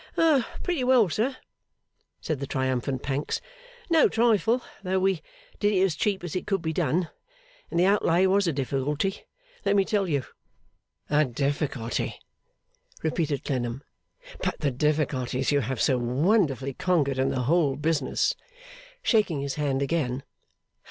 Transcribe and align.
'Pretty 0.63 0.83
well, 0.83 1.09
sir,' 1.09 1.37
said 2.21 2.39
the 2.39 2.47
triumphant 2.47 3.03
Pancks. 3.03 3.39
'No 3.87 4.09
trifle, 4.09 4.63
though 4.81 4.97
we 4.97 5.21
did 5.59 5.73
it 5.73 5.81
as 5.83 5.93
cheap 5.95 6.23
as 6.23 6.35
it 6.35 6.47
could 6.47 6.63
be 6.63 6.73
done. 6.73 7.11
And 7.69 7.79
the 7.79 7.85
outlay 7.85 8.25
was 8.25 8.47
a 8.47 8.51
difficulty, 8.51 9.25
let 9.63 9.75
me 9.75 9.85
tell 9.85 10.09
you.' 10.09 10.25
'A 11.11 11.25
difficulty!' 11.25 12.15
repeated 13.03 13.43
Clennam. 13.45 13.83
'But 14.41 14.61
the 14.61 14.71
difficulties 14.71 15.51
you 15.51 15.59
have 15.59 15.79
so 15.79 15.99
wonderfully 15.99 16.73
conquered 16.73 17.19
in 17.19 17.29
the 17.29 17.41
whole 17.43 17.75
business!' 17.75 18.33
shaking 19.03 19.41
his 19.41 19.53
hand 19.53 19.83
again. 19.83 20.23